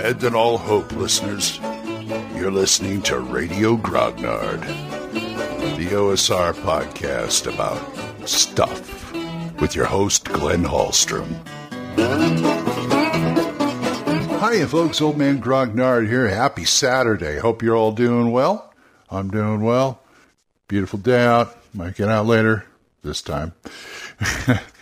Abandon 0.00 0.34
all 0.34 0.56
hope, 0.56 0.92
listeners. 0.92 1.60
You're 2.34 2.50
listening 2.50 3.02
to 3.02 3.18
Radio 3.18 3.76
Grognard, 3.76 4.62
the 5.76 5.88
OSR 5.88 6.54
podcast 6.54 7.52
about 7.52 8.26
stuff 8.26 9.12
with 9.60 9.74
your 9.74 9.84
host, 9.84 10.24
Glenn 10.24 10.64
Hallstrom. 10.64 11.28
Hiya, 14.40 14.68
folks. 14.68 15.02
Old 15.02 15.18
Man 15.18 15.38
Grognard 15.38 16.08
here. 16.08 16.28
Happy 16.28 16.64
Saturday. 16.64 17.38
Hope 17.38 17.62
you're 17.62 17.76
all 17.76 17.92
doing 17.92 18.30
well. 18.32 18.72
I'm 19.10 19.28
doing 19.28 19.60
well. 19.60 20.00
Beautiful 20.66 20.98
day 20.98 21.26
out. 21.26 21.54
Might 21.74 21.96
get 21.96 22.08
out 22.08 22.24
later 22.24 22.64
this 23.02 23.20
time. 23.20 23.52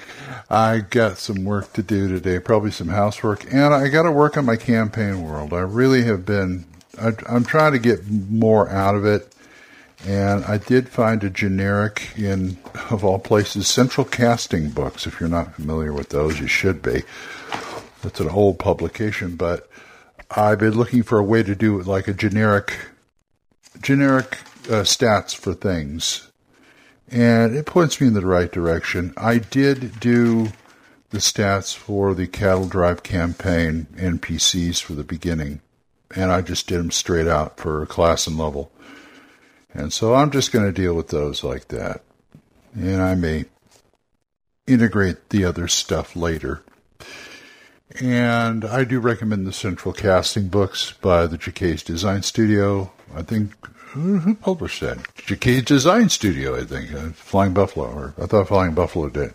I 0.51 0.79
got 0.79 1.19
some 1.19 1.45
work 1.45 1.75
to 1.75 1.83
do 1.83 2.09
today, 2.09 2.39
probably 2.39 2.71
some 2.71 2.89
housework, 2.89 3.53
and 3.53 3.75
I 3.75 3.89
got 3.89 4.05
to 4.05 4.13
work 4.13 4.37
on 4.37 4.47
my 4.47 4.57
campaign 4.57 5.23
world. 5.23 5.53
I 5.53 5.61
really 5.61 6.05
have 6.05 6.25
been, 6.25 6.65
I, 6.99 7.13
I'm 7.29 7.45
trying 7.45 7.73
to 7.73 7.79
get 7.79 8.09
more 8.09 8.69
out 8.71 8.95
of 8.95 9.05
it. 9.05 9.35
And 10.07 10.45
I 10.45 10.59
did 10.59 10.89
find 10.89 11.25
a 11.25 11.29
generic 11.29 12.13
in, 12.17 12.57
of 12.89 13.05
all 13.05 13.19
places, 13.19 13.67
Central 13.67 14.05
Casting 14.05 14.71
Books. 14.71 15.09
If 15.09 15.19
you're 15.19 15.29
not 15.29 15.57
familiar 15.57 15.93
with 15.93 16.11
those, 16.11 16.39
you 16.39 16.47
should 16.47 16.81
be. 16.81 17.03
That's 18.03 18.21
an 18.21 18.29
old 18.29 18.61
publication, 18.61 19.35
but 19.35 19.69
I've 20.31 20.61
been 20.61 20.75
looking 20.75 21.03
for 21.03 21.19
a 21.19 21.25
way 21.25 21.43
to 21.43 21.57
do 21.57 21.83
like 21.83 22.07
a 22.07 22.15
generic, 22.15 22.77
generic 23.83 24.39
uh, 24.69 24.85
stats 24.85 25.35
for 25.35 25.53
things 25.53 26.28
and 27.11 27.55
it 27.55 27.67
points 27.67 28.01
me 28.01 28.07
in 28.07 28.15
the 28.15 28.27
right 28.27 28.51
direction. 28.51 29.15
I 29.17 29.39
did 29.39 30.01
do 30.01 30.49
the 31.11 31.19
stats 31.19 31.75
for 31.75 32.15
the 32.15 32.27
cattle 32.27 32.69
drive 32.69 33.03
campaign 33.03 33.87
NPCs 33.97 34.83
for 34.83 34.93
the 34.93 35.05
beginning, 35.05 35.61
and 36.15 36.31
I 36.31 36.43
just 36.43 36.67
did 36.67 36.79
them 36.79 36.91
straight 36.91 37.27
out 37.27 37.59
for 37.59 37.85
class 37.87 38.27
and 38.27 38.37
level. 38.37 38.71
And 39.73 39.93
so 39.93 40.15
I'm 40.15 40.31
just 40.31 40.53
going 40.53 40.67
to 40.67 40.73
deal 40.73 40.95
with 40.95 41.09
those 41.09 41.45
like 41.45 41.69
that. 41.69 42.03
And 42.75 43.01
I 43.01 43.15
may 43.15 43.47
integrate 44.67 45.31
the 45.31 45.45
other 45.45 45.69
stuff 45.69 46.15
later. 46.15 46.63
And 48.01 48.65
I 48.65 48.85
do 48.85 49.01
recommend 49.01 49.47
the 49.47 49.53
Central 49.53 49.95
Casting 49.95 50.49
books 50.49 50.93
by 50.93 51.27
the 51.27 51.39
Jaquays 51.39 51.85
Design 51.85 52.23
Studio. 52.23 52.93
I 53.15 53.23
think 53.23 53.53
who, 53.91 54.19
who 54.19 54.35
published 54.35 54.81
that? 54.81 54.99
Jaquays 55.17 55.65
Design 55.65 56.09
Studio, 56.09 56.57
I 56.57 56.65
think. 56.65 56.93
Uh, 56.93 57.11
Flying 57.11 57.55
Buffalo, 57.55 57.87
or 57.87 58.15
I 58.21 58.27
thought 58.27 58.49
Flying 58.49 58.75
Buffalo 58.75 59.09
did. 59.09 59.35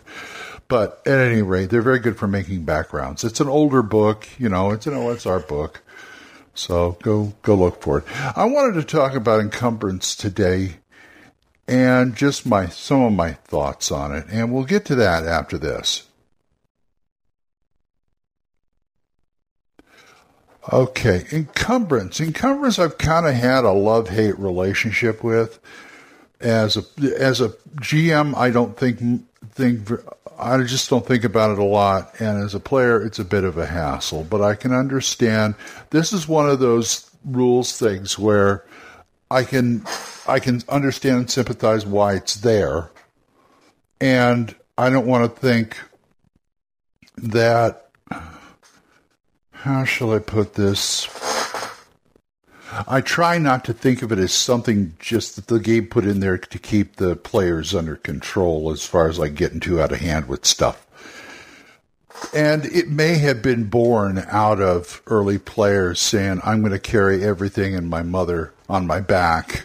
But 0.68 1.02
at 1.06 1.18
any 1.18 1.42
rate, 1.42 1.70
they're 1.70 1.82
very 1.82 1.98
good 1.98 2.16
for 2.16 2.26
making 2.26 2.64
backgrounds. 2.64 3.24
It's 3.24 3.40
an 3.40 3.48
older 3.48 3.82
book, 3.82 4.28
you 4.38 4.48
know. 4.48 4.70
It's 4.70 4.86
an 4.86 4.94
OSR 4.94 5.46
book, 5.46 5.82
so 6.54 6.96
go 7.02 7.34
go 7.42 7.54
look 7.54 7.82
for 7.82 7.98
it. 7.98 8.04
I 8.36 8.44
wanted 8.46 8.80
to 8.80 8.84
talk 8.84 9.14
about 9.14 9.40
encumbrance 9.40 10.16
today, 10.16 10.76
and 11.68 12.16
just 12.16 12.46
my 12.46 12.66
some 12.66 13.02
of 13.02 13.12
my 13.12 13.32
thoughts 13.32 13.92
on 13.92 14.14
it, 14.14 14.26
and 14.30 14.52
we'll 14.52 14.64
get 14.64 14.86
to 14.86 14.94
that 14.94 15.26
after 15.26 15.58
this. 15.58 16.06
Okay, 20.72 21.26
encumbrance. 21.30 22.20
Encumbrance, 22.20 22.78
I've 22.78 22.96
kind 22.96 23.26
of 23.26 23.34
had 23.34 23.64
a 23.64 23.72
love 23.72 24.08
hate 24.08 24.38
relationship 24.38 25.22
with. 25.22 25.58
As 26.40 26.76
a 26.76 26.82
as 27.18 27.40
a 27.40 27.50
GM, 27.80 28.36
I 28.36 28.50
don't 28.50 28.76
think 28.76 29.24
think 29.50 29.90
I 30.38 30.62
just 30.62 30.90
don't 30.90 31.06
think 31.06 31.24
about 31.24 31.52
it 31.52 31.58
a 31.58 31.64
lot, 31.64 32.14
and 32.18 32.42
as 32.42 32.54
a 32.54 32.60
player, 32.60 33.02
it's 33.02 33.18
a 33.18 33.24
bit 33.24 33.44
of 33.44 33.56
a 33.56 33.66
hassle. 33.66 34.24
But 34.24 34.42
I 34.42 34.54
can 34.54 34.72
understand. 34.72 35.54
This 35.90 36.12
is 36.12 36.26
one 36.26 36.48
of 36.48 36.58
those 36.60 37.10
rules 37.24 37.78
things 37.78 38.18
where 38.18 38.64
I 39.30 39.44
can 39.44 39.84
I 40.26 40.38
can 40.38 40.62
understand 40.68 41.16
and 41.18 41.30
sympathize 41.30 41.86
why 41.86 42.14
it's 42.14 42.36
there, 42.36 42.90
and 44.00 44.54
I 44.76 44.90
don't 44.90 45.06
want 45.06 45.24
to 45.34 45.40
think 45.40 45.78
that 47.16 47.83
how 49.64 49.82
shall 49.82 50.12
I 50.12 50.18
put 50.18 50.52
this? 50.52 51.08
I 52.86 53.00
try 53.00 53.38
not 53.38 53.64
to 53.64 53.72
think 53.72 54.02
of 54.02 54.12
it 54.12 54.18
as 54.18 54.30
something 54.30 54.92
just 54.98 55.36
that 55.36 55.46
the 55.46 55.58
game 55.58 55.86
put 55.86 56.04
in 56.04 56.20
there 56.20 56.36
to 56.36 56.58
keep 56.58 56.96
the 56.96 57.16
players 57.16 57.74
under 57.74 57.96
control 57.96 58.70
as 58.70 58.84
far 58.84 59.08
as 59.08 59.18
like 59.18 59.34
getting 59.34 59.60
too 59.60 59.80
out 59.80 59.90
of 59.90 60.00
hand 60.00 60.28
with 60.28 60.44
stuff. 60.44 60.86
And 62.34 62.66
it 62.66 62.90
may 62.90 63.14
have 63.14 63.40
been 63.40 63.64
born 63.64 64.22
out 64.28 64.60
of 64.60 65.00
early 65.06 65.38
players 65.38 65.98
saying, 65.98 66.42
I'm 66.44 66.60
going 66.60 66.72
to 66.72 66.78
carry 66.78 67.24
everything 67.24 67.74
and 67.74 67.88
my 67.88 68.02
mother 68.02 68.52
on 68.68 68.86
my 68.86 69.00
back 69.00 69.64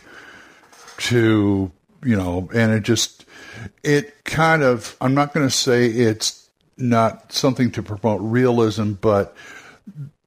to, 1.00 1.74
you 2.06 2.16
know, 2.16 2.50
and 2.54 2.72
it 2.72 2.84
just, 2.84 3.26
it 3.84 4.24
kind 4.24 4.64
of, 4.64 4.96
I'm 5.02 5.14
not 5.14 5.34
going 5.34 5.46
to 5.46 5.54
say 5.54 5.88
it's 5.88 6.50
not 6.78 7.34
something 7.34 7.70
to 7.72 7.84
promote 7.84 8.22
realism, 8.22 8.94
but 8.94 9.36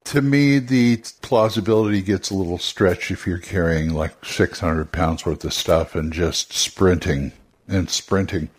to 0.05 0.23
me, 0.23 0.59
the 0.59 1.03
plausibility 1.23 2.03
gets 2.03 2.31
a 2.31 2.34
little 2.34 2.59
stretched 2.59 3.11
if 3.11 3.27
you're 3.27 3.39
carrying 3.39 3.95
like 3.95 4.25
600 4.25 4.93
pounds 4.93 5.25
worth 5.25 5.45
of 5.45 5.55
stuff 5.55 5.95
and 5.95 6.12
just 6.12 6.53
sprinting 6.53 7.33
and 7.69 7.89
sprinting. 7.89 8.50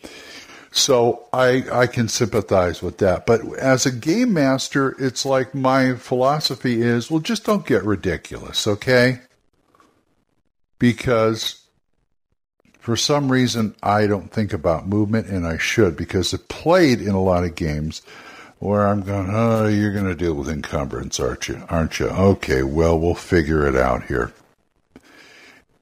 So 0.72 1.28
I 1.32 1.66
I 1.72 1.88
can 1.88 2.08
sympathize 2.08 2.82
with 2.82 2.98
that. 2.98 3.26
But 3.28 3.42
as 3.60 3.86
a 3.86 3.92
game 3.92 4.34
master, 4.34 4.96
it's 4.98 5.26
like 5.26 5.54
my 5.54 5.94
philosophy 5.94 6.82
is, 6.82 7.12
well, 7.12 7.20
just 7.20 7.46
don't 7.46 7.66
get 7.66 7.84
ridiculous, 7.84 8.66
okay? 8.66 9.20
Because 10.80 11.64
for 12.80 12.96
some 12.96 13.32
reason 13.32 13.76
I 13.84 14.08
don't 14.08 14.32
think 14.32 14.52
about 14.52 14.88
movement 14.88 15.28
and 15.28 15.46
I 15.46 15.58
should 15.58 15.96
because 15.96 16.34
it 16.34 16.50
played 16.50 17.00
in 17.00 17.14
a 17.14 17.22
lot 17.22 17.44
of 17.44 17.56
games 17.56 18.02
where 18.64 18.88
I'm 18.88 19.02
going, 19.02 19.30
oh, 19.30 19.68
you're 19.68 19.92
going 19.92 20.06
to 20.06 20.16
deal 20.16 20.34
with 20.36 20.48
encumbrance, 20.48 21.20
aren't 21.20 21.50
you? 21.50 21.62
Aren't 21.68 22.00
you? 22.00 22.08
Okay, 22.08 22.64
well, 22.64 22.98
we'll 22.98 23.14
figure 23.14 23.68
it 23.68 23.76
out 23.76 24.06
here. 24.06 24.32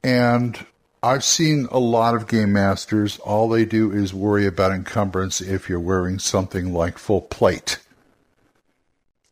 And 0.03 0.65
I've 1.03 1.23
seen 1.23 1.67
a 1.69 1.77
lot 1.77 2.15
of 2.15 2.27
game 2.27 2.53
masters, 2.53 3.19
all 3.19 3.47
they 3.47 3.65
do 3.65 3.91
is 3.91 4.15
worry 4.15 4.47
about 4.47 4.71
encumbrance 4.71 5.41
if 5.41 5.69
you're 5.69 5.79
wearing 5.79 6.17
something 6.17 6.73
like 6.73 6.97
full 6.97 7.21
plate 7.21 7.77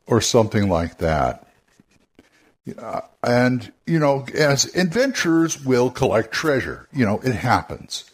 or 0.06 0.22
something 0.22 0.70
like 0.70 1.00
that. 1.00 1.48
Uh, 2.78 3.02
and, 3.24 3.74
you 3.88 3.98
know, 3.98 4.28
as 4.36 4.76
adventurers 4.76 5.66
will 5.66 5.90
collect 5.90 6.32
treasure, 6.32 6.88
you 6.94 7.04
know, 7.04 7.20
it 7.22 7.34
happens 7.34 8.12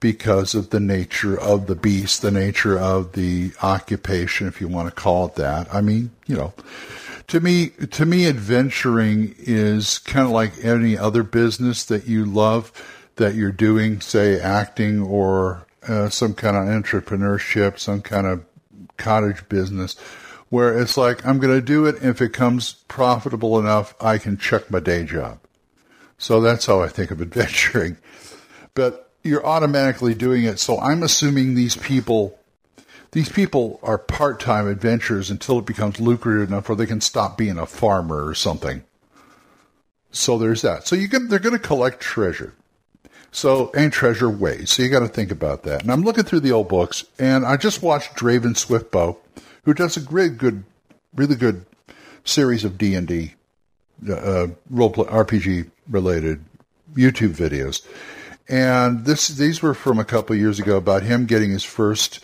because 0.00 0.54
of 0.54 0.70
the 0.70 0.80
nature 0.80 1.38
of 1.40 1.66
the 1.66 1.74
beast, 1.74 2.22
the 2.22 2.30
nature 2.30 2.78
of 2.78 3.12
the 3.12 3.52
occupation, 3.62 4.46
if 4.46 4.60
you 4.60 4.68
want 4.68 4.88
to 4.88 4.94
call 4.94 5.26
it 5.26 5.34
that. 5.36 5.72
I 5.74 5.80
mean, 5.80 6.10
you 6.26 6.36
know, 6.36 6.52
to 7.28 7.40
me, 7.40 7.70
to 7.70 8.06
me, 8.06 8.26
adventuring 8.26 9.34
is 9.38 9.98
kind 9.98 10.26
of 10.26 10.32
like 10.32 10.52
any 10.62 10.96
other 10.96 11.22
business 11.22 11.84
that 11.86 12.06
you 12.06 12.24
love 12.24 12.72
that 13.16 13.34
you're 13.34 13.52
doing, 13.52 14.00
say 14.00 14.38
acting 14.38 15.00
or 15.00 15.66
uh, 15.88 16.08
some 16.08 16.34
kind 16.34 16.56
of 16.56 16.64
entrepreneurship, 16.64 17.78
some 17.78 18.02
kind 18.02 18.26
of 18.26 18.44
cottage 18.96 19.48
business, 19.48 19.98
where 20.50 20.78
it's 20.78 20.96
like 20.96 21.26
I'm 21.26 21.38
going 21.38 21.54
to 21.54 21.64
do 21.64 21.86
it. 21.86 21.96
If 22.02 22.20
it 22.20 22.32
comes 22.32 22.74
profitable 22.88 23.58
enough, 23.58 23.94
I 24.00 24.18
can 24.18 24.36
check 24.36 24.70
my 24.70 24.80
day 24.80 25.04
job. 25.04 25.40
So 26.18 26.40
that's 26.40 26.66
how 26.66 26.80
I 26.80 26.88
think 26.88 27.10
of 27.10 27.20
adventuring. 27.20 27.96
But 28.74 29.05
you're 29.26 29.46
automatically 29.46 30.14
doing 30.14 30.44
it. 30.44 30.58
So 30.58 30.78
I'm 30.78 31.02
assuming 31.02 31.54
these 31.54 31.76
people, 31.76 32.38
these 33.12 33.28
people 33.28 33.80
are 33.82 33.98
part-time 33.98 34.66
adventurers 34.68 35.30
until 35.30 35.58
it 35.58 35.66
becomes 35.66 36.00
lucrative 36.00 36.48
enough 36.48 36.68
where 36.68 36.76
they 36.76 36.86
can 36.86 37.00
stop 37.00 37.36
being 37.36 37.58
a 37.58 37.66
farmer 37.66 38.26
or 38.26 38.34
something. 38.34 38.82
So 40.10 40.38
there's 40.38 40.62
that. 40.62 40.86
So 40.86 40.96
you 40.96 41.08
can, 41.08 41.28
they're 41.28 41.38
going 41.38 41.58
to 41.58 41.58
collect 41.58 42.00
treasure. 42.00 42.54
So, 43.32 43.70
and 43.74 43.92
treasure 43.92 44.30
weighs. 44.30 44.70
So 44.70 44.82
you 44.82 44.88
got 44.88 45.00
to 45.00 45.08
think 45.08 45.30
about 45.30 45.64
that. 45.64 45.82
And 45.82 45.92
I'm 45.92 46.02
looking 46.02 46.24
through 46.24 46.40
the 46.40 46.52
old 46.52 46.68
books, 46.68 47.04
and 47.18 47.44
I 47.44 47.58
just 47.58 47.82
watched 47.82 48.14
Draven 48.14 48.54
Swiftbow, 48.54 49.18
who 49.64 49.74
does 49.74 49.98
a 49.98 50.00
great, 50.00 50.38
good, 50.38 50.64
really 51.14 51.34
good 51.34 51.66
series 52.24 52.64
of 52.64 52.78
D 52.78 52.94
and 52.94 53.06
D, 53.06 53.34
uh, 54.10 54.46
role 54.70 54.88
play, 54.88 55.04
RPG 55.04 55.70
related 55.88 56.44
YouTube 56.94 57.34
videos. 57.34 57.84
And 58.48 59.04
this 59.04 59.28
these 59.28 59.62
were 59.62 59.74
from 59.74 59.98
a 59.98 60.04
couple 60.04 60.36
years 60.36 60.58
ago 60.58 60.76
about 60.76 61.02
him 61.02 61.26
getting 61.26 61.50
his 61.50 61.64
first 61.64 62.20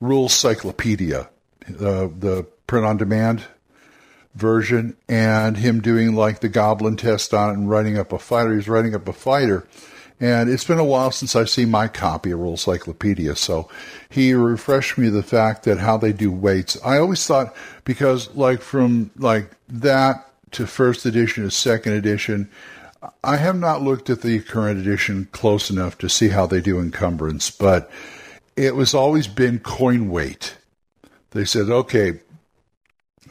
rules 0.00 0.32
cyclopedia, 0.32 1.28
uh, 1.68 2.08
the 2.18 2.46
print 2.66 2.86
on 2.86 2.96
demand 2.96 3.44
version, 4.34 4.96
and 5.08 5.56
him 5.56 5.80
doing 5.80 6.14
like 6.14 6.40
the 6.40 6.48
goblin 6.48 6.96
test 6.96 7.34
on 7.34 7.50
it 7.50 7.54
and 7.54 7.70
writing 7.70 7.98
up 7.98 8.12
a 8.12 8.18
fighter. 8.18 8.54
He's 8.54 8.68
writing 8.68 8.94
up 8.94 9.08
a 9.08 9.12
fighter. 9.12 9.66
And 10.20 10.48
it's 10.48 10.64
been 10.64 10.78
a 10.78 10.84
while 10.84 11.10
since 11.10 11.34
I've 11.34 11.50
seen 11.50 11.70
my 11.70 11.88
copy 11.88 12.30
of 12.30 12.38
Rules 12.38 12.62
Cyclopedia, 12.62 13.34
so 13.34 13.68
he 14.08 14.32
refreshed 14.32 14.96
me 14.96 15.08
the 15.08 15.24
fact 15.24 15.64
that 15.64 15.78
how 15.78 15.96
they 15.96 16.12
do 16.12 16.30
weights. 16.30 16.78
I 16.84 16.98
always 16.98 17.26
thought 17.26 17.54
because 17.82 18.32
like 18.36 18.60
from 18.60 19.10
like 19.16 19.50
that 19.68 20.30
to 20.52 20.66
first 20.68 21.04
edition 21.04 21.42
to 21.42 21.50
second 21.50 21.94
edition. 21.94 22.48
I 23.22 23.36
have 23.36 23.56
not 23.56 23.82
looked 23.82 24.10
at 24.10 24.22
the 24.22 24.40
current 24.40 24.80
edition 24.80 25.28
close 25.32 25.70
enough 25.70 25.98
to 25.98 26.08
see 26.08 26.28
how 26.28 26.46
they 26.46 26.60
do 26.60 26.80
encumbrance, 26.80 27.50
but 27.50 27.90
it 28.56 28.74
was 28.74 28.94
always 28.94 29.26
been 29.26 29.58
coin 29.58 30.08
weight. 30.08 30.56
They 31.30 31.44
said, 31.44 31.68
okay, 31.68 32.20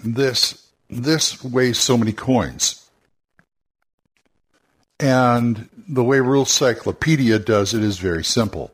this 0.03 0.67
this 0.89 1.43
weighs 1.43 1.79
so 1.79 1.97
many 1.97 2.11
coins. 2.11 2.87
And 4.99 5.69
the 5.87 6.03
way 6.03 6.19
Rule 6.19 6.45
Cyclopedia 6.45 7.39
does 7.39 7.73
it 7.73 7.83
is 7.83 7.97
very 7.97 8.23
simple. 8.23 8.71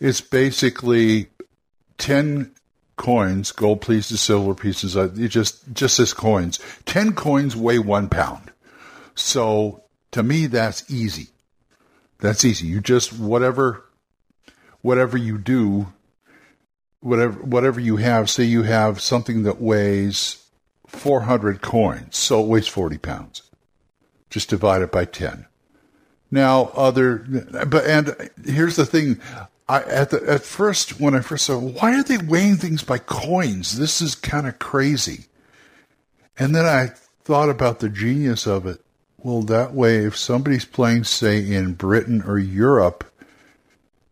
It's 0.00 0.20
basically 0.20 1.28
10 1.98 2.52
coins, 2.96 3.52
gold 3.52 3.80
pieces, 3.80 4.20
silver 4.20 4.54
pieces, 4.54 4.96
uh, 4.96 5.08
just, 5.08 5.72
just 5.72 5.98
as 5.98 6.12
coins. 6.14 6.60
10 6.86 7.14
coins 7.14 7.56
weigh 7.56 7.78
one 7.78 8.08
pound. 8.08 8.51
So 9.14 9.84
to 10.12 10.22
me, 10.22 10.46
that's 10.46 10.90
easy. 10.90 11.28
That's 12.20 12.44
easy. 12.44 12.68
You 12.68 12.80
just, 12.80 13.12
whatever, 13.12 13.84
whatever 14.80 15.16
you 15.16 15.38
do, 15.38 15.88
whatever, 17.00 17.42
whatever 17.42 17.80
you 17.80 17.96
have, 17.96 18.30
say 18.30 18.44
you 18.44 18.62
have 18.62 19.00
something 19.00 19.42
that 19.42 19.60
weighs 19.60 20.44
400 20.86 21.60
coins. 21.60 22.16
So 22.16 22.42
it 22.42 22.46
weighs 22.46 22.68
40 22.68 22.98
pounds. 22.98 23.42
Just 24.30 24.50
divide 24.50 24.82
it 24.82 24.92
by 24.92 25.04
10. 25.04 25.46
Now, 26.30 26.70
other, 26.74 27.18
but, 27.66 27.84
and 27.84 28.30
here's 28.44 28.76
the 28.76 28.86
thing. 28.86 29.20
I, 29.68 29.82
at 29.82 30.10
the, 30.10 30.22
at 30.30 30.42
first, 30.42 31.00
when 31.00 31.14
I 31.14 31.20
first 31.20 31.46
saw, 31.46 31.58
why 31.58 31.98
are 31.98 32.02
they 32.02 32.18
weighing 32.18 32.56
things 32.56 32.82
by 32.82 32.98
coins? 32.98 33.78
This 33.78 34.00
is 34.00 34.14
kind 34.14 34.46
of 34.46 34.58
crazy. 34.58 35.26
And 36.38 36.54
then 36.54 36.64
I 36.64 36.92
thought 37.24 37.50
about 37.50 37.80
the 37.80 37.88
genius 37.88 38.46
of 38.46 38.66
it. 38.66 38.80
Well, 39.22 39.42
that 39.42 39.72
way, 39.72 40.04
if 40.04 40.16
somebody's 40.16 40.64
playing, 40.64 41.04
say, 41.04 41.38
in 41.38 41.74
Britain 41.74 42.22
or 42.26 42.38
Europe, 42.38 43.04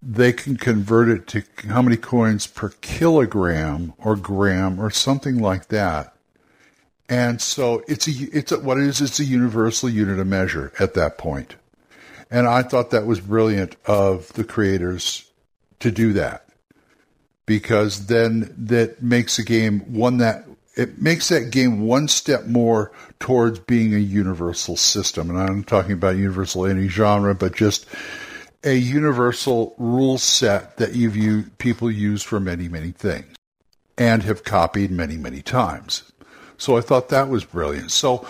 they 0.01 0.33
can 0.33 0.57
convert 0.57 1.09
it 1.09 1.27
to 1.29 1.43
how 1.69 1.83
many 1.83 1.97
coins 1.97 2.47
per 2.47 2.71
kilogram 2.81 3.93
or 3.99 4.15
gram 4.15 4.81
or 4.81 4.91
something 4.91 5.39
like 5.39 5.67
that. 5.69 6.15
And 7.09 7.41
so 7.41 7.83
it's 7.89 8.07
a, 8.07 8.13
it's 8.33 8.53
a, 8.53 8.61
what 8.61 8.79
it 8.79 8.85
is, 8.85 9.01
it's 9.01 9.19
a 9.19 9.25
universal 9.25 9.91
unit 9.91 10.21
of 10.21 10.29
measure 10.29 10.73
at 10.79 10.95
that 10.95 11.19
point. 11.19 11.57
And 12.31 12.47
I 12.47 12.63
thought 12.63 12.91
that 12.91 13.05
was 13.05 13.21
brilliant 13.21 13.75
of 13.87 14.33
the 14.35 14.45
creators 14.45 15.29
to 15.81 15.91
do 15.91 16.13
that 16.13 16.47
because 17.47 18.07
then 18.07 18.55
that 18.57 19.03
makes 19.03 19.39
the 19.39 19.43
game 19.43 19.81
one 19.93 20.19
that 20.19 20.45
it 20.77 21.01
makes 21.01 21.29
that 21.29 21.51
game 21.51 21.83
one 21.83 22.09
step 22.09 22.47
more 22.47 22.93
towards 23.19 23.59
being 23.59 23.95
a 23.95 23.99
universal 23.99 24.77
system. 24.77 25.31
And 25.31 25.39
I'm 25.39 25.57
not 25.59 25.67
talking 25.67 25.93
about 25.93 26.17
universal 26.17 26.67
any 26.67 26.89
genre, 26.89 27.35
but 27.35 27.55
just 27.55 27.87
a 28.63 28.75
universal 28.75 29.75
rule 29.79 30.19
set 30.19 30.77
that 30.77 30.95
you've 30.95 31.59
people 31.59 31.91
use 31.91 32.23
for 32.23 32.41
many, 32.41 32.69
many 32.69 32.93
things 32.93 33.37
and 33.99 34.23
have 34.23 34.45
copied 34.45 34.91
many, 34.91 35.17
many 35.17 35.43
times. 35.43 36.11
So 36.57 36.77
I 36.77 36.81
thought 36.81 37.09
that 37.09 37.29
was 37.29 37.45
brilliant. 37.45 37.91
So 37.91 38.27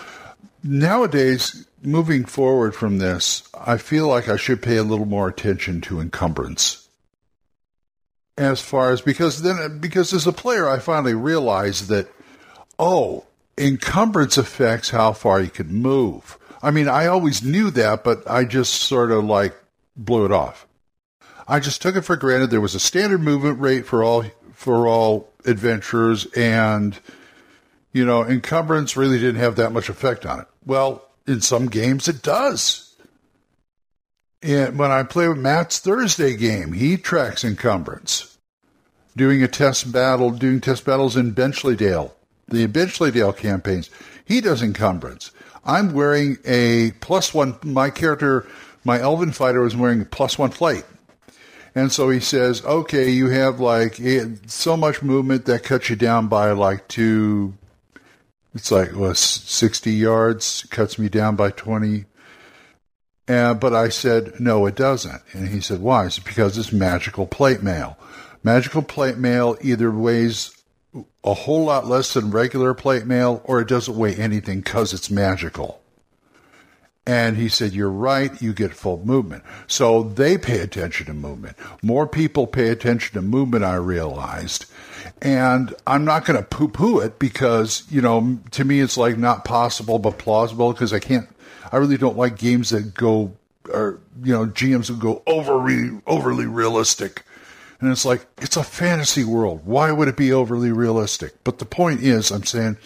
nowadays, 0.63 1.65
moving 1.83 2.25
forward 2.25 2.75
from 2.75 2.97
this, 2.97 3.43
I 3.53 3.77
feel 3.77 4.07
like 4.07 4.29
I 4.29 4.37
should 4.37 4.61
pay 4.61 4.77
a 4.77 4.83
little 4.83 5.05
more 5.05 5.27
attention 5.27 5.81
to 5.81 5.99
encumbrance. 5.99 6.87
As 8.37 8.61
far 8.61 8.91
as 8.91 9.01
because 9.01 9.41
then 9.41 9.79
because 9.79 10.13
as 10.13 10.25
a 10.25 10.31
player 10.31 10.67
I 10.67 10.79
finally 10.79 11.13
realized 11.13 11.89
that 11.89 12.09
oh, 12.81 13.25
encumbrance 13.57 14.37
affects 14.37 14.89
how 14.89 15.13
far 15.13 15.39
you 15.39 15.49
can 15.49 15.67
move. 15.67 16.37
I 16.63 16.71
mean, 16.71 16.89
I 16.89 17.05
always 17.05 17.43
knew 17.43 17.69
that, 17.71 18.03
but 18.03 18.29
I 18.29 18.43
just 18.43 18.73
sort 18.73 19.11
of 19.11 19.23
like 19.23 19.55
blew 19.95 20.25
it 20.25 20.31
off. 20.31 20.67
I 21.47 21.59
just 21.59 21.81
took 21.81 21.95
it 21.95 22.01
for 22.01 22.15
granted 22.15 22.49
there 22.49 22.59
was 22.59 22.75
a 22.75 22.79
standard 22.79 23.21
movement 23.21 23.59
rate 23.59 23.85
for 23.85 24.03
all 24.03 24.25
for 24.53 24.87
all 24.87 25.29
adventurers 25.45 26.25
and 26.35 26.99
you 27.93 28.05
know, 28.05 28.23
encumbrance 28.23 28.95
really 28.95 29.19
didn't 29.19 29.41
have 29.41 29.57
that 29.57 29.73
much 29.73 29.89
effect 29.89 30.25
on 30.25 30.39
it. 30.39 30.47
Well, 30.65 31.05
in 31.27 31.41
some 31.41 31.67
games 31.67 32.07
it 32.07 32.21
does. 32.21 32.95
And 34.41 34.79
when 34.79 34.91
I 34.91 35.03
play 35.03 35.27
with 35.27 35.37
Matt's 35.37 35.79
Thursday 35.79 36.35
game, 36.35 36.73
he 36.73 36.97
tracks 36.97 37.43
encumbrance. 37.43 38.37
Doing 39.15 39.43
a 39.43 39.47
test 39.47 39.91
battle, 39.91 40.31
doing 40.31 40.61
test 40.61 40.85
battles 40.85 41.17
in 41.17 41.35
Benchleydale, 41.35 42.11
the 42.47 42.67
Benchleydale 42.67 43.35
campaigns, 43.35 43.89
he 44.25 44.41
does 44.41 44.61
encumbrance. 44.61 45.31
I'm 45.63 45.93
wearing 45.93 46.37
a 46.45 46.91
plus 47.01 47.33
one, 47.33 47.57
my 47.63 47.89
character, 47.89 48.47
my 48.83 48.99
elven 48.99 49.31
fighter 49.31 49.61
was 49.61 49.75
wearing 49.75 50.01
a 50.01 50.05
plus 50.05 50.37
one 50.37 50.49
plate. 50.49 50.85
And 51.73 51.91
so 51.91 52.09
he 52.09 52.19
says, 52.19 52.65
okay, 52.65 53.09
you 53.09 53.29
have 53.29 53.59
like 53.59 53.99
so 54.47 54.75
much 54.75 55.01
movement 55.01 55.45
that 55.45 55.63
cuts 55.63 55.89
you 55.89 55.95
down 55.95 56.27
by 56.27 56.51
like 56.51 56.87
two 56.87 57.53
it's 58.53 58.71
like 58.71 58.93
was 58.93 59.19
60 59.19 59.91
yards 59.91 60.65
cuts 60.69 60.99
me 60.99 61.09
down 61.09 61.35
by 61.35 61.51
20 61.51 62.05
uh, 63.27 63.53
but 63.53 63.73
i 63.73 63.89
said 63.89 64.39
no 64.39 64.65
it 64.65 64.75
doesn't 64.75 65.21
and 65.33 65.47
he 65.49 65.61
said 65.61 65.81
why 65.81 66.05
it's 66.05 66.19
because 66.19 66.57
it's 66.57 66.71
magical 66.71 67.25
plate 67.25 67.63
mail 67.63 67.97
magical 68.43 68.81
plate 68.81 69.17
mail 69.17 69.57
either 69.61 69.91
weighs 69.91 70.55
a 71.23 71.33
whole 71.33 71.65
lot 71.65 71.87
less 71.87 72.13
than 72.13 72.31
regular 72.31 72.73
plate 72.73 73.05
mail 73.05 73.41
or 73.45 73.61
it 73.61 73.67
doesn't 73.67 73.95
weigh 73.97 74.15
anything 74.15 74.61
because 74.61 74.93
it's 74.93 75.09
magical 75.11 75.81
and 77.05 77.35
he 77.35 77.49
said, 77.49 77.73
You're 77.73 77.89
right, 77.89 78.39
you 78.41 78.53
get 78.53 78.73
full 78.73 79.03
movement. 79.03 79.43
So 79.67 80.03
they 80.03 80.37
pay 80.37 80.59
attention 80.59 81.07
to 81.07 81.13
movement. 81.13 81.57
More 81.81 82.07
people 82.07 82.47
pay 82.47 82.69
attention 82.69 83.15
to 83.15 83.21
movement, 83.21 83.63
I 83.63 83.75
realized. 83.75 84.65
And 85.21 85.73
I'm 85.87 86.05
not 86.05 86.25
going 86.25 86.37
to 86.37 86.45
poo 86.45 86.67
poo 86.67 86.99
it 86.99 87.17
because, 87.17 87.83
you 87.89 88.01
know, 88.01 88.39
to 88.51 88.63
me 88.63 88.81
it's 88.81 88.97
like 88.97 89.17
not 89.17 89.45
possible 89.45 89.99
but 89.99 90.19
plausible 90.19 90.73
because 90.73 90.93
I 90.93 90.99
can't, 90.99 91.27
I 91.71 91.77
really 91.77 91.97
don't 91.97 92.17
like 92.17 92.37
games 92.37 92.69
that 92.69 92.93
go, 92.93 93.33
or, 93.71 93.99
you 94.23 94.33
know, 94.33 94.45
GMs 94.45 94.87
who 94.87 94.97
go 94.97 95.23
overly, 95.25 95.99
overly 96.05 96.45
realistic. 96.45 97.23
And 97.81 97.91
it's 97.91 98.05
like, 98.05 98.25
it's 98.37 98.57
a 98.57 98.63
fantasy 98.63 99.23
world. 99.23 99.61
Why 99.65 99.91
would 99.91 100.07
it 100.07 100.15
be 100.15 100.31
overly 100.31 100.71
realistic? 100.71 101.33
But 101.43 101.57
the 101.57 101.65
point 101.65 102.01
is, 102.01 102.31
I'm 102.31 102.43
saying 102.43 102.77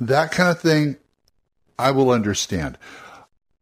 that 0.00 0.30
kind 0.30 0.50
of 0.50 0.60
thing, 0.60 0.96
I 1.78 1.90
will 1.90 2.10
understand. 2.10 2.78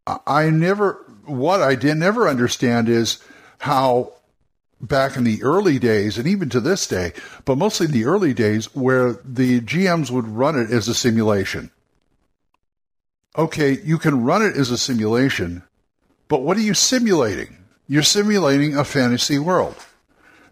I 0.06 0.50
never, 0.50 1.02
what 1.24 1.62
I 1.62 1.74
did 1.74 1.96
never 1.96 2.28
understand 2.28 2.90
is 2.90 3.18
how 3.58 4.12
back 4.78 5.16
in 5.16 5.24
the 5.24 5.42
early 5.42 5.78
days, 5.78 6.18
and 6.18 6.28
even 6.28 6.50
to 6.50 6.60
this 6.60 6.86
day, 6.86 7.14
but 7.46 7.56
mostly 7.56 7.86
in 7.86 7.92
the 7.92 8.04
early 8.04 8.34
days, 8.34 8.74
where 8.74 9.14
the 9.24 9.62
GMs 9.62 10.10
would 10.10 10.28
run 10.28 10.58
it 10.58 10.70
as 10.70 10.86
a 10.86 10.94
simulation. 10.94 11.70
Okay, 13.36 13.78
you 13.82 13.96
can 13.96 14.22
run 14.22 14.42
it 14.42 14.56
as 14.56 14.70
a 14.70 14.78
simulation, 14.78 15.62
but 16.28 16.42
what 16.42 16.58
are 16.58 16.62
you 16.62 16.74
simulating? 16.74 17.56
You're 17.88 18.02
simulating 18.02 18.76
a 18.76 18.84
fantasy 18.84 19.38
world. 19.38 19.76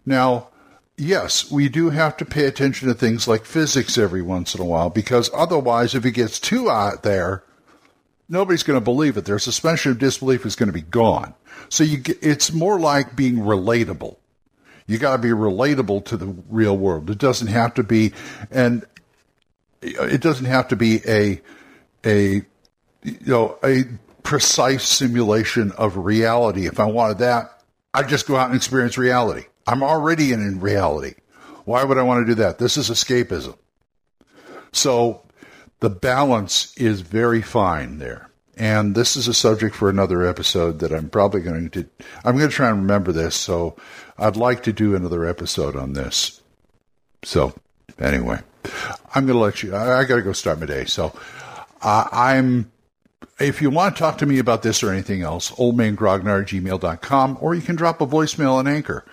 Now, 0.05 0.49
yes, 0.97 1.49
we 1.49 1.69
do 1.69 1.89
have 1.89 2.17
to 2.17 2.25
pay 2.25 2.45
attention 2.45 2.87
to 2.87 2.93
things 2.93 3.27
like 3.27 3.45
physics 3.45 3.97
every 3.97 4.21
once 4.21 4.53
in 4.53 4.61
a 4.61 4.65
while, 4.65 4.89
because 4.89 5.29
otherwise, 5.33 5.95
if 5.95 6.05
it 6.05 6.11
gets 6.11 6.39
too 6.39 6.69
out 6.69 7.03
there, 7.03 7.43
nobody's 8.29 8.63
going 8.63 8.79
to 8.79 8.83
believe 8.83 9.17
it. 9.17 9.25
Their 9.25 9.39
suspension 9.39 9.91
of 9.91 9.99
disbelief 9.99 10.45
is 10.45 10.55
going 10.55 10.67
to 10.67 10.73
be 10.73 10.81
gone. 10.81 11.33
So 11.69 11.83
you, 11.83 12.01
it's 12.21 12.51
more 12.51 12.79
like 12.79 13.15
being 13.15 13.37
relatable. 13.37 14.17
You 14.85 14.97
got 14.97 15.15
to 15.15 15.21
be 15.21 15.29
relatable 15.29 16.05
to 16.05 16.17
the 16.17 16.35
real 16.49 16.77
world. 16.77 17.09
It 17.09 17.17
doesn't 17.17 17.47
have 17.47 17.73
to 17.75 17.83
be, 17.83 18.11
and 18.51 18.85
it 19.81 20.21
doesn't 20.21 20.45
have 20.45 20.67
to 20.69 20.75
be 20.75 21.01
a, 21.07 21.41
a, 22.05 22.41
you 23.03 23.19
know, 23.25 23.57
a 23.63 23.85
precise 24.23 24.83
simulation 24.83 25.71
of 25.73 25.97
reality. 25.97 26.65
If 26.67 26.79
I 26.79 26.85
wanted 26.85 27.19
that, 27.19 27.62
I'd 27.93 28.09
just 28.09 28.27
go 28.27 28.35
out 28.35 28.47
and 28.47 28.55
experience 28.55 28.97
reality. 28.97 29.45
I'm 29.67 29.83
already 29.83 30.33
in, 30.33 30.41
in 30.41 30.59
reality. 30.59 31.15
Why 31.65 31.83
would 31.83 31.97
I 31.97 32.03
want 32.03 32.25
to 32.25 32.31
do 32.31 32.41
that? 32.41 32.57
This 32.57 32.77
is 32.77 32.89
escapism. 32.89 33.57
So 34.71 35.21
the 35.79 35.89
balance 35.89 36.75
is 36.75 37.01
very 37.01 37.41
fine 37.41 37.99
there. 37.99 38.29
And 38.55 38.93
this 38.93 39.15
is 39.15 39.27
a 39.27 39.33
subject 39.33 39.75
for 39.75 39.89
another 39.89 40.23
episode 40.23 40.79
that 40.79 40.91
I'm 40.91 41.09
probably 41.09 41.41
going 41.41 41.69
to. 41.71 41.87
I'm 42.23 42.37
going 42.37 42.49
to 42.49 42.55
try 42.55 42.69
and 42.69 42.81
remember 42.81 43.11
this. 43.11 43.35
So 43.35 43.75
I'd 44.17 44.35
like 44.35 44.63
to 44.63 44.73
do 44.73 44.95
another 44.95 45.25
episode 45.25 45.75
on 45.75 45.93
this. 45.93 46.41
So 47.23 47.55
anyway, 47.97 48.39
I'm 49.15 49.25
going 49.25 49.37
to 49.37 49.39
let 49.39 49.63
you. 49.63 49.73
I, 49.73 49.99
I 49.99 50.03
got 50.03 50.17
to 50.17 50.21
go 50.21 50.33
start 50.33 50.59
my 50.59 50.67
day. 50.67 50.85
So 50.85 51.17
uh, 51.81 52.07
I'm. 52.11 52.71
If 53.39 53.61
you 53.61 53.69
want 53.69 53.95
to 53.95 53.99
talk 53.99 54.17
to 54.19 54.25
me 54.25 54.39
about 54.39 54.63
this 54.63 54.83
or 54.83 54.91
anything 54.91 55.21
else, 55.21 55.51
oldmangrognard 55.51 56.45
gmail.com, 56.47 57.37
or 57.41 57.55
you 57.55 57.61
can 57.61 57.75
drop 57.75 58.01
a 58.01 58.07
voicemail 58.07 58.53
on 58.53 58.67
Anchor. 58.67 59.03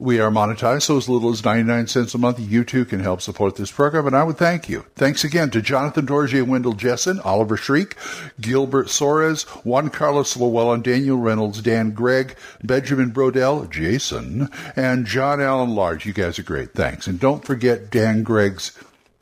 we 0.00 0.20
are 0.20 0.30
monetized, 0.30 0.82
so 0.82 0.96
as 0.96 1.08
little 1.08 1.30
as 1.30 1.44
99 1.44 1.88
cents 1.88 2.14
a 2.14 2.18
month, 2.18 2.38
you 2.38 2.62
too 2.64 2.84
can 2.84 3.00
help 3.00 3.20
support 3.20 3.56
this 3.56 3.70
program, 3.72 4.06
and 4.06 4.16
I 4.16 4.22
would 4.22 4.36
thank 4.38 4.68
you. 4.68 4.84
Thanks 4.94 5.24
again 5.24 5.50
to 5.50 5.60
Jonathan 5.60 6.06
Dorje, 6.06 6.46
Wendell 6.46 6.74
Jessen, 6.74 7.20
Oliver 7.24 7.56
Shriek, 7.56 7.96
Gilbert 8.40 8.86
Soares, 8.86 9.44
Juan 9.64 9.90
Carlos 9.90 10.36
Llewellyn, 10.36 10.82
Daniel 10.82 11.18
Reynolds, 11.18 11.60
Dan 11.60 11.90
Gregg, 11.90 12.36
Benjamin 12.62 13.10
Brodell, 13.10 13.68
Jason, 13.70 14.48
and 14.76 15.04
John 15.04 15.40
Allen 15.40 15.74
Large. 15.74 16.06
You 16.06 16.12
guys 16.12 16.38
are 16.38 16.44
great. 16.44 16.74
Thanks. 16.74 17.06
And 17.06 17.18
don't 17.18 17.44
forget 17.44 17.90
Dan 17.90 18.22
Gregg's 18.22 18.72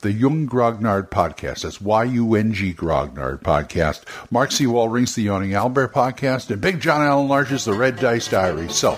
the 0.07 0.13
Yung 0.13 0.47
Grognard 0.47 1.11
podcast. 1.11 1.63
That's 1.63 1.81
Y-U-N-G 1.81 2.75
Grognard 2.75 3.41
podcast. 3.41 4.05
Mark 4.31 4.53
C. 4.53 4.65
Walring's 4.65 5.17
The 5.17 5.25
Yawning 5.25 5.55
Albert 5.55 5.93
podcast. 5.93 6.49
And 6.49 6.61
Big 6.61 6.79
John 6.79 7.03
Allen 7.03 7.27
Large's 7.27 7.65
The 7.65 7.73
Red 7.73 7.97
Dice 7.97 8.29
Diary. 8.29 8.69
So, 8.69 8.97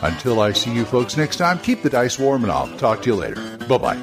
until 0.00 0.40
I 0.40 0.52
see 0.52 0.72
you 0.72 0.86
folks 0.86 1.18
next 1.18 1.36
time, 1.36 1.58
keep 1.58 1.82
the 1.82 1.90
dice 1.90 2.18
warm 2.18 2.44
and 2.44 2.50
I'll 2.50 2.74
talk 2.78 3.02
to 3.02 3.10
you 3.10 3.16
later. 3.16 3.34
Bye-bye. 3.66 3.98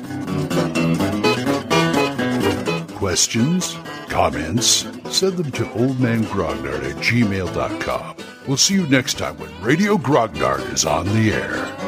Questions? 2.94 3.76
Comments? 4.08 4.86
Send 5.10 5.38
them 5.38 5.52
to 5.52 5.64
oldmangrognard 5.64 6.92
at 6.92 6.96
gmail.com. 6.98 8.18
We'll 8.48 8.58
see 8.58 8.76
you 8.76 8.86
next 8.86 9.18
time 9.18 9.36
when 9.40 9.50
Radio 9.64 9.98
Grognard 9.98 10.72
is 10.72 10.86
on 10.86 11.08
the 11.08 11.32
air. 11.34 11.85